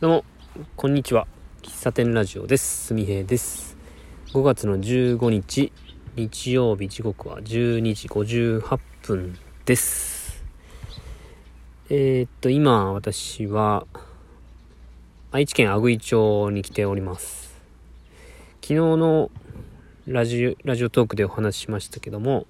[0.00, 0.24] どうも、
[0.76, 1.26] こんにちは。
[1.60, 2.86] 喫茶店ラジオです。
[2.86, 3.76] すみへいです。
[4.32, 5.72] 5月の15日、
[6.14, 10.44] 日曜日時刻は12時58分です。
[11.90, 13.88] えー、っと、今、私は、
[15.32, 17.60] 愛知県阿久井町に来ております。
[18.60, 19.32] 昨日の
[20.06, 22.46] ラジオ、ラジオトークでお話ししましたけども、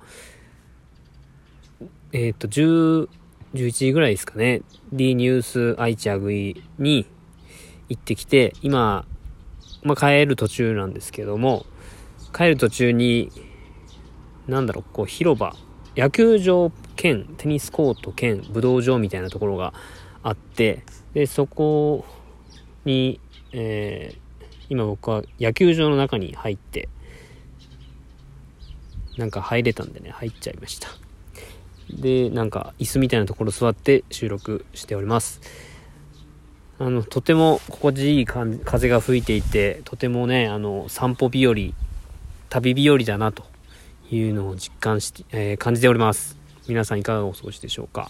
[2.13, 3.09] えー、っと、10、
[3.55, 4.61] 11時ぐらいですかね、
[4.93, 7.07] D ニュース愛知阿久井に
[7.89, 9.05] 行ってきて、今、
[9.83, 11.67] まあ、帰る途中なんですけども、
[12.35, 13.31] 帰る途中に、
[14.47, 15.55] なんだろう、こう広場、
[15.97, 19.73] 野球場兼テニスコート兼武道場みたいなところが
[20.23, 20.85] あって、
[21.15, 22.05] で、そこ
[22.85, 23.21] に、
[23.53, 24.19] えー、
[24.69, 26.89] 今僕は野球場の中に入って、
[29.17, 30.89] なんか入れたんでね、入っちゃいました。
[31.91, 35.41] で、なんか椅子みたいなところ座って収録しております。
[36.81, 41.55] あの、とても心地いい風が吹いていて、とてもね、あの、散歩日和、
[42.51, 43.45] 旅日和だなと
[44.13, 46.39] いうのを実感して、えー、感じております。
[46.69, 48.09] 皆さんいかがお過ごしでしょうか？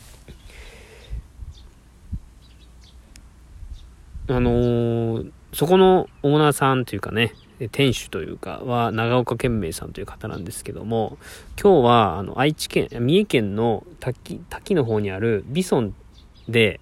[4.28, 7.32] あのー、そこのオーナーさんというかね、
[7.72, 11.16] 店主というかは長岡健明さんという方なんですけども、
[11.58, 15.94] 今日はあの愛知県、三重県の滝、滝の方にあるビソン
[16.46, 16.80] で、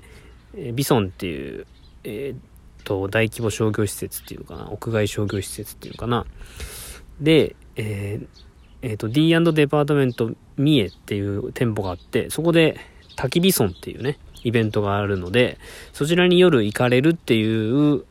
[0.55, 1.67] ビソンっていう
[2.09, 6.25] えー、と、大規模商業施設っていうのかな、屋外商業施設っていうかな。
[7.21, 8.27] で、えー、
[8.83, 12.79] えー、っと、D& デパートメント三重っていう店舗があって、そこで
[13.17, 15.59] 焚き火村っていうね、イベントがあるので、
[15.93, 18.05] そちらに夜行かれるっていう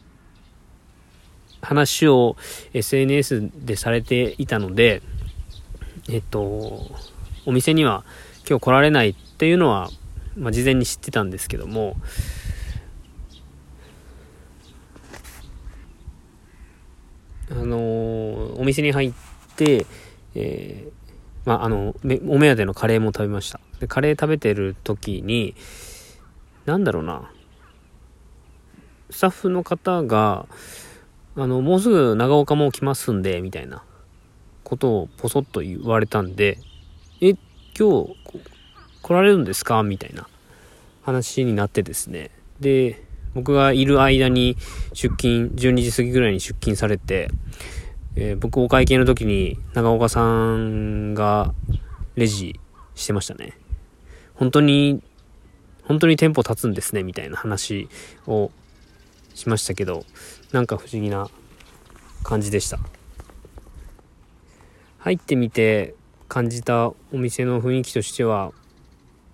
[1.62, 2.36] 話を
[2.74, 5.02] SNS でされていたので、
[6.10, 6.42] えっと、
[7.46, 8.04] お店には
[8.48, 9.90] 今日来られないっていうのは、
[10.38, 11.96] まあ、事前に知ってたんですけども、
[17.52, 19.14] あのー、お店に入っ
[19.56, 19.86] て、
[20.34, 20.92] えー、
[21.46, 21.96] まあ、あの、
[22.28, 23.60] お目当てのカレーも食べました。
[23.80, 25.56] で、カレー食べてる時に、
[26.66, 27.32] なんだろうな、
[29.10, 30.48] スタッフの方が、
[31.38, 33.84] あの、もうすぐ長岡も来ますんで、みたいな
[34.64, 36.58] ことをポソッと言われたんで、
[37.22, 37.36] え、
[37.78, 38.16] 今日
[39.06, 39.84] 来られるんですか？
[39.84, 40.28] みたいな
[41.04, 42.32] 話になってですね。
[42.60, 43.04] で、
[43.36, 44.58] 僕がいる間に
[44.94, 47.30] 出勤、12時過ぎぐらいに出勤されて、
[48.16, 51.54] えー、僕お会計の時に長岡さんが
[52.16, 52.60] レジ
[52.96, 53.56] してましたね。
[54.34, 55.04] 本当に、
[55.84, 57.88] 本当に店舗立つんですね、みたいな話
[58.26, 58.50] を
[59.36, 60.04] しましたけど、
[60.52, 61.30] なんか不思議な
[62.24, 62.80] 感じでした。
[64.98, 65.94] 入ってみて
[66.28, 68.52] 感じたお店の雰囲気としては、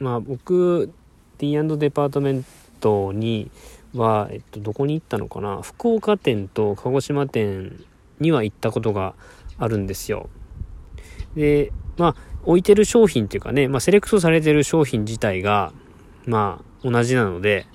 [0.01, 0.91] まあ僕、
[1.37, 2.45] D& デパートメン
[2.79, 3.51] トに
[3.93, 5.61] は、えっと、どこに行ったのかな？
[5.61, 7.83] 福岡店と鹿児島店
[8.19, 9.13] には行ったことが
[9.59, 10.27] あるんですよ。
[11.35, 15.71] で、まあ、置いてる商品っていうかね、まあ、セレクトされてる商品自体が、
[16.25, 17.67] まあ、同じなので、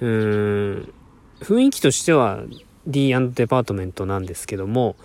[0.00, 0.94] うーん、
[1.40, 2.42] 雰囲気としては
[2.86, 4.96] D& デパートメントなんですけども、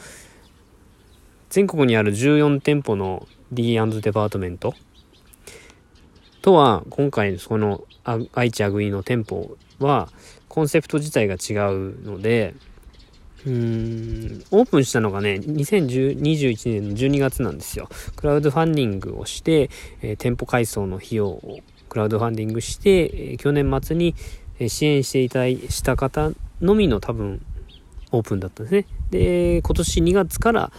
[1.50, 4.74] 全国にある14店舗の D& デパートメント
[6.42, 7.84] とは、今回その
[8.34, 10.10] 愛知アグイの店舗は
[10.48, 12.56] コンセプト自体が違うので、
[13.46, 17.90] うーん、オープンしたのがね、2021年の12月なんですよ。
[18.16, 19.70] クラウドファンディングをして、
[20.02, 24.16] えー、店舗改装の費用をクラウドファンディングして、えー、去年末に
[24.68, 27.46] 支援していたした方のみの多分
[28.12, 28.86] オープンだったんですね。
[29.10, 30.72] で、今年2月から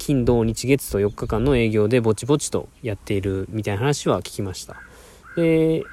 [0.00, 4.76] 金土日月と4日間の営業でぼちぼちとやっているみたいな話は聞きました。
[5.36, 5.84] で、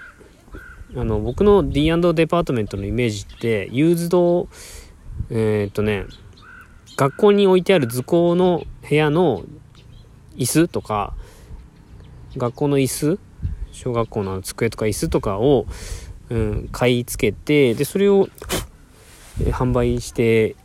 [0.95, 4.47] あの、僕の D& デパートメントのイメージって、ユーズド、
[5.29, 6.05] えー、っとね、
[6.95, 9.43] 学校に置いてある図工の部屋の
[10.37, 11.13] 椅子とか、
[12.37, 13.19] 学校の椅子
[13.73, 15.67] 小学校の机とか椅子とかを、
[16.29, 18.29] うん、買い付けて、で、それを、
[19.51, 20.55] 販売して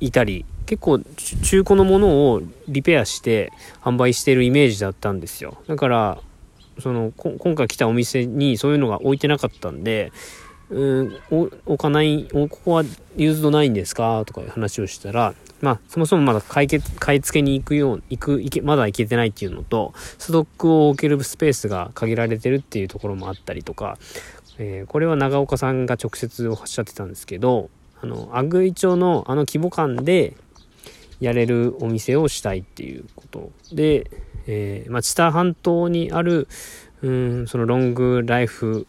[0.00, 3.52] いたり、結構中古のものをリペアして
[3.82, 5.58] 販売してるイメージだったんですよ。
[5.66, 6.18] だから、
[6.78, 10.10] その今回来たお店にそういうのが置いてなかったんで、
[10.70, 12.84] うん、置かない、ここは
[13.16, 14.24] ユーズドないんですか？
[14.26, 23.98] とかいう話をしたら、まあ、そもそもまだ買い買い付けに行くよう、行く、行け、まだ行けてないっていうのと、ストックを置けるスペースが限られてるっていうところもあったりとか、
[24.58, 27.70] えー、これは長岡さんが直接おっしゃってたんですけど、
[28.02, 30.36] あの、アグイ町のあの規模感で
[31.24, 34.10] やれるお店をしたいっていうことで、
[34.46, 36.48] えー、まあ、知多半島にある、
[37.02, 38.86] うん、そのロングライフ、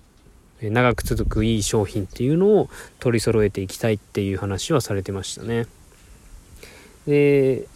[0.61, 5.67] 長く続くいい商品っていうのを取り揃えていきたいっていう話はされてましたね。
[7.07, 7.67] で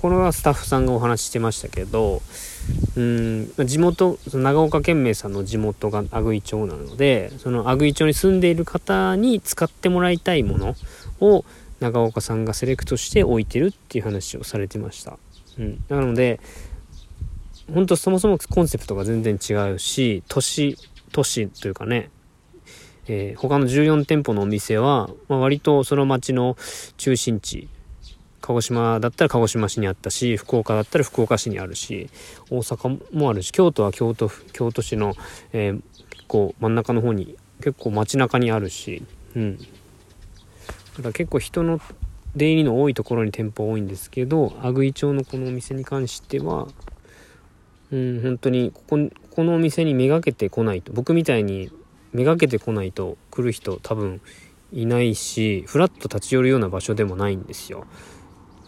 [0.00, 2.20] これはスタッフさんがお話ししてましたけど
[2.96, 10.76] うん地元長岡県名さんの地元が阿久井町なのでその阿久井町に住んでいる方に使ってもらいたいもの
[11.20, 11.44] を
[11.80, 15.18] 長岡さんがセレクトして置いてるっていう話をされてました。
[15.58, 16.40] うん、なので
[17.72, 20.76] 本当そもそもコンセプトが全然違うし都市
[21.12, 22.10] 都市というかね、
[23.06, 26.56] えー、他の14店舗のお店は、まあ、割とその町の
[26.96, 27.68] 中心地
[28.40, 32.08] 鹿児島だったら鹿児島市にあったし福岡だったら福岡市にあるし
[32.50, 35.14] 大阪もあるし京都は京都府京都市の、
[35.52, 39.02] えー、結構真ん中の方に結構街中にあるし
[39.36, 39.58] うん
[40.98, 41.80] だから結構人の
[42.34, 46.66] 出入りの多いところに店舗多いんですけど阿久井町のこのお店に関しては
[47.90, 51.70] うん本当にこここのお店にめがけてこないと僕みたいに
[52.12, 54.20] めがけてこないと来る人多分
[54.72, 57.86] いないしフラッと立ち寄るような場所でもないんですよ。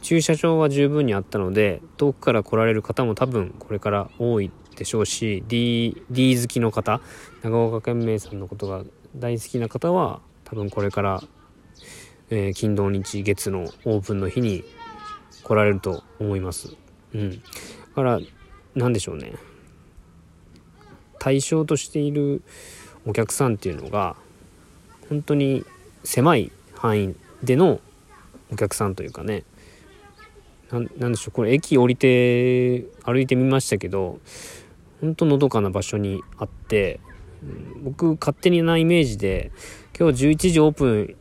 [0.03, 7.03] 駐車場は十分にあったので遠くから来られる方も多分これから多いでしょうし D, D 好きの方
[7.43, 8.85] 長岡県名さんのことが
[9.15, 11.23] 大好きな方は多分これから、
[12.31, 14.65] えー、金土日月のオープンの日に
[15.43, 16.77] 来られると思います。
[17.13, 17.39] うん、だ
[17.95, 18.21] から
[18.75, 19.35] 何でしょうね。
[21.19, 22.43] 対象としている
[23.05, 24.17] お客さんっていうのが
[25.09, 25.65] 本当に
[26.05, 27.81] 狭い範囲での
[28.53, 29.45] お客さんというかね。
[30.71, 31.33] なんでしょう。
[31.33, 34.21] これ駅降りて歩いてみましたけど
[35.01, 37.01] 本当のどかな場所にあって、
[37.83, 39.51] 僕勝手になイメージで
[39.99, 41.17] 今日11時オープン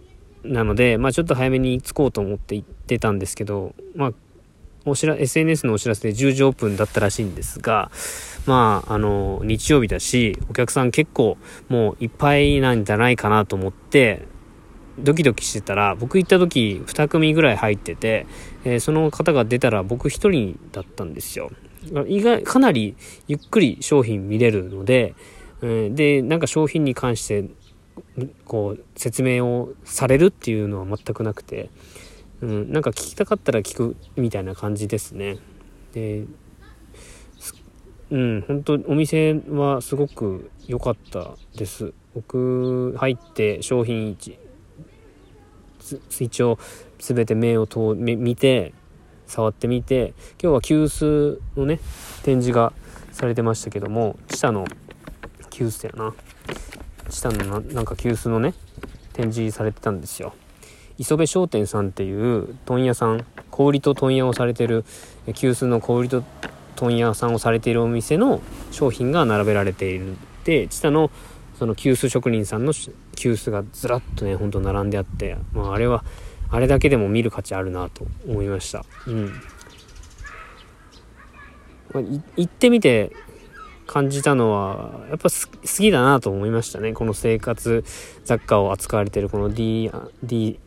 [0.49, 4.13] なので、まあ、ちょっと早めに着こうと思って行ってたんですけど、まあ、
[4.85, 7.91] おしら SNS のお知らせで10時オープンだったらしいんですが、
[8.47, 11.37] まあ、あの、日曜日だし、お客さん結構
[11.67, 14.25] もういっぱいなんじゃないかなと思って、
[14.97, 18.25] ドキドキしてたら、僕行った時2組ぐらい入ってて、
[18.65, 21.51] えー、その方が出たら僕1人だったんですよ。
[22.07, 22.95] 意外、かなり
[23.27, 25.13] ゆっくり商品見れるので、
[25.61, 27.45] えー、で、なんか商品に関して、
[28.45, 31.69] こう、説明をされるっていうのは全くなくて、
[32.41, 35.37] うん、なんか聞きたかったら聞くみたいな感じですね。
[35.93, 36.25] で、
[38.11, 41.93] うん、本当お店はすごく良かったです。
[42.15, 44.17] 僕入って商品
[46.19, 46.57] 一応
[46.97, 48.73] 全て目を通見て
[49.27, 51.79] 触ってみて今日は急須のね
[52.23, 52.73] 展示が
[53.11, 54.65] されてましたけども下の
[55.49, 56.15] 急須やな
[57.09, 58.53] 下のなんか急須のね
[59.13, 60.33] 展示されてたんですよ。
[60.97, 64.83] 磯部商店さんっていう問屋さん小売と問屋をされてる
[65.33, 66.23] 急須の小売と
[66.75, 68.41] 問屋さんをされているお店の
[68.71, 71.09] 商品が並べられているで下の
[71.57, 72.73] その急須職人さんの
[73.15, 76.03] 急須がずらっとねほんと並んであって、まあ、あれは
[76.49, 78.85] あれだけでも見る価値あるなと思いました。
[79.07, 79.33] うん、
[82.37, 83.11] 行ってみて
[83.89, 86.93] 感じたのはやっぱ好きだなと思いましたね。
[86.93, 87.83] この生活
[88.23, 89.91] 雑貨を扱われてるこの D,
[90.21, 90.59] D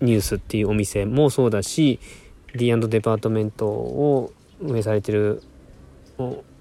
[0.00, 2.00] ニュースっていうお店もそうだし
[2.56, 5.40] D& デパートメントを運営されてる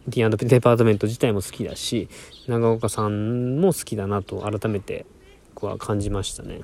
[0.08, 2.10] D& デパートメント自体も好きだし
[2.48, 5.08] 長岡さんも好きだなと改めて
[5.56, 6.62] 僕は感じましたね。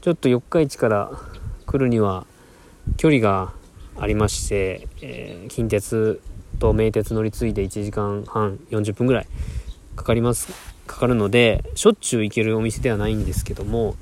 [0.00, 1.10] ちょっと四日市から
[1.66, 2.24] 来るには
[2.98, 3.52] 距離が
[3.98, 6.20] ありまして、えー、近鉄
[6.64, 9.26] と名鉄乗り継いで1時間半40分ぐらい
[9.96, 10.48] かかります。
[10.86, 13.96] かかるのでしょっちゅう行けるお店ではないんですけども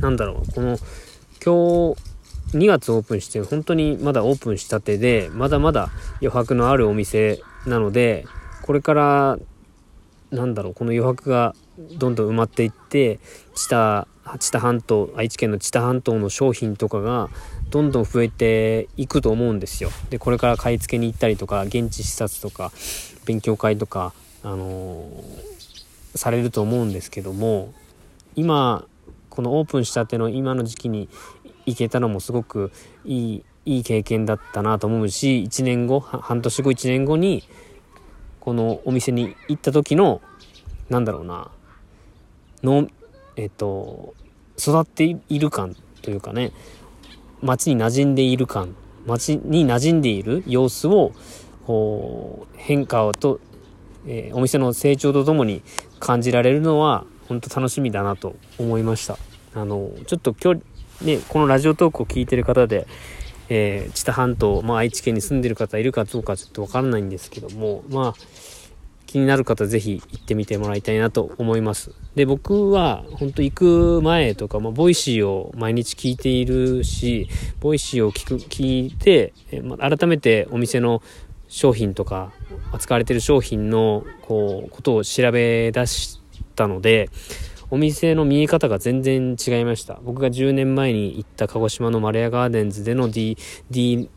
[0.00, 0.76] なんだろうこの
[1.42, 5.88] 今日2月オープンして本当にまだオープンしたてでまだまだ
[6.20, 8.26] 余白のあるお店なので
[8.62, 9.38] これから
[10.30, 13.18] なんだろうこの余白がどんどん埋まっていって
[13.54, 14.06] 知多
[14.38, 17.30] 知多半島愛知県の知多半島の商品とかが
[17.70, 19.90] どんどん増えていくと思うんですよ。
[20.10, 22.72] でこれから買い付けに行ったりとか現地視察とか
[23.24, 27.72] 勉強会とか、あのー、されると思うんですけども
[28.34, 28.84] 今
[29.30, 31.08] このオープンしたての今の時期に
[31.66, 32.72] 行けたのもすごく
[33.04, 37.42] いいいい経験だったなと思うし1年後半年後1年後に
[38.40, 40.22] このお店に行った時の
[40.88, 41.50] なんだろうな
[42.62, 42.88] の
[43.36, 44.14] えっと
[44.58, 46.52] 育っている感というかね
[47.42, 48.74] 街に馴染んでいる感
[49.06, 51.12] 街に馴染んでいる様子を
[51.66, 53.40] こう変化と、
[54.06, 55.62] えー、お店の成長とともに
[56.00, 59.18] 感じられるのは本当楽しみだなと思いました。
[59.54, 62.86] あのちょっと今日ねこのラジオトークを聞いてる方で
[63.48, 68.14] えー、知多半島、まあ、愛知県に住んでる方いるかどうかちょっとわからないんですけども、まあ、
[69.06, 71.92] 気になる方ぜひ行ってみてもらいたいなと思います。
[72.14, 77.28] で、僕は本当行く前とか、まあ、 Voicy を毎日聞いているし、
[77.60, 81.02] Voicy を聞く、聞いて、えまあ、改めてお店の
[81.48, 82.32] 商品とか、
[82.72, 86.20] 扱われてる商品の、こう、ことを調べ出し
[86.54, 87.08] たので、
[87.70, 89.98] お店の見え方が全然違いました。
[90.04, 93.36] 僕が10年前に行った鹿児島のマルヤガーデンズでの D、
[93.70, 94.08] D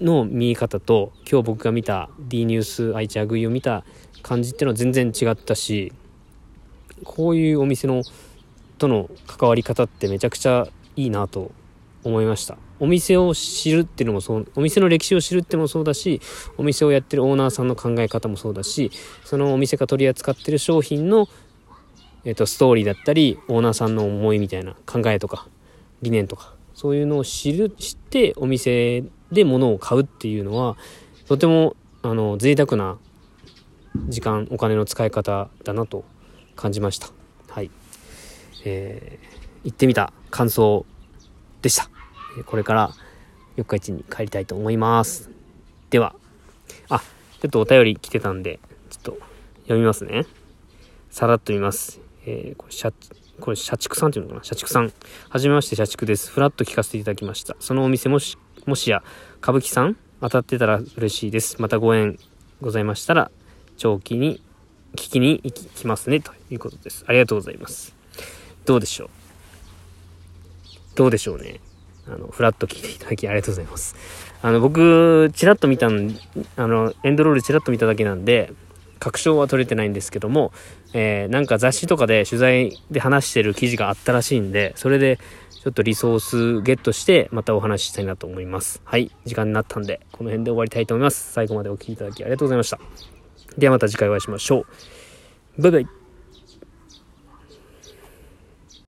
[0.00, 3.84] の見え方と、今日僕が見た D ニュース愛知アグイを見た
[4.24, 5.92] 感じっていうのは全然違ったし、
[7.04, 8.02] こういうお店の、
[8.78, 10.66] との関わり方ってめちゃくちゃ
[10.96, 11.52] いいなと
[12.02, 12.58] 思いました。
[12.80, 16.20] お店を知るっていうのもそう、お店の歴史を知るってもそうだし、
[16.58, 18.90] お店をやってるオーナーさんの考え方もそうだし、
[19.24, 21.28] そのお店が取り扱ってる商品の
[22.26, 25.46] えっ、と、ストーリーだったり、オーナーさんの思いみたいな考えとか、
[26.00, 30.78] 理念とか、そういうのを知る、知ってお店で物を買うっていうのは、
[31.28, 32.96] とても、あの、贅沢な
[34.08, 36.04] 時間、お金の使い方だなと
[36.56, 37.08] 感じました。
[37.48, 37.70] はい。
[38.64, 39.26] えー、
[39.64, 40.84] 行ってみた感想
[41.62, 41.88] でした。
[42.46, 42.92] これから
[43.56, 45.30] 四日市に帰りたいと思います。
[45.90, 46.14] では、
[46.88, 47.00] あ、
[47.40, 48.58] ちょっとお便り来てたんで、
[48.90, 49.18] ちょっと
[49.62, 50.26] 読みますね。
[51.10, 52.00] さらっと見ます。
[52.26, 52.92] えー、これ、社、
[53.40, 54.44] これ、社畜さんっていうのかな？
[54.44, 54.92] 社畜さん。
[55.28, 56.30] はじめまして、社畜です。
[56.30, 57.54] ふらっと聞かせていただきました。
[57.60, 58.36] そのお店もし、
[58.66, 59.04] もしや、
[59.40, 59.96] 歌舞伎さん？
[60.20, 61.60] 当たってたら嬉しいです。
[61.60, 62.18] またご縁
[62.60, 63.30] ございましたら、
[63.76, 64.40] 長期に、
[64.96, 67.04] 聞きに行きますね、ということです。
[67.08, 67.94] ありがとうございます。
[68.64, 69.08] どうでしょう？
[70.94, 71.60] どうでしょうね。
[72.06, 73.96] あの、フラッと聞いていただきありがとうございます。
[74.42, 76.16] あの、僕、ちらっと見たん、
[76.56, 78.52] あの、エンドロールちらっと見ただけなんで、
[79.00, 80.52] 確証は取れてないんですけども、
[80.92, 85.18] えー、なんか雑誌とかで取材で話してる記事があったらしいんで、それで
[85.50, 88.80] ちょっとリソースゲットしてまたお話ししたいなと思います。
[88.84, 91.32] はい、時間になったんで、この辺で終わりたいと思います。
[91.32, 92.78] 最後までお聴きいただきありがとうございました。
[93.58, 94.66] ではまた次回お会いしましょ
[95.58, 95.62] う。
[95.62, 96.03] バイバイ。